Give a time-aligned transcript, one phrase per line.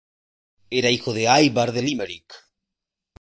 [0.71, 2.33] Era hijo de Ivar de Limerick.